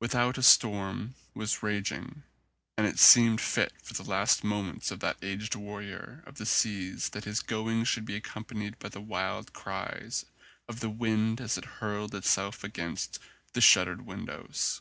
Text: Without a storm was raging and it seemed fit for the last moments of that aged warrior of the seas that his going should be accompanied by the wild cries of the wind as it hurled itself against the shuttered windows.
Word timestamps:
Without 0.00 0.38
a 0.38 0.42
storm 0.42 1.16
was 1.34 1.62
raging 1.62 2.22
and 2.78 2.86
it 2.86 2.98
seemed 2.98 3.42
fit 3.42 3.74
for 3.82 3.92
the 3.92 4.08
last 4.08 4.42
moments 4.42 4.90
of 4.90 5.00
that 5.00 5.18
aged 5.20 5.54
warrior 5.54 6.22
of 6.26 6.36
the 6.36 6.46
seas 6.46 7.10
that 7.10 7.24
his 7.26 7.40
going 7.40 7.84
should 7.84 8.06
be 8.06 8.16
accompanied 8.16 8.78
by 8.78 8.88
the 8.88 9.02
wild 9.02 9.52
cries 9.52 10.24
of 10.66 10.80
the 10.80 10.88
wind 10.88 11.42
as 11.42 11.58
it 11.58 11.66
hurled 11.84 12.14
itself 12.14 12.64
against 12.64 13.18
the 13.52 13.60
shuttered 13.60 14.06
windows. 14.06 14.80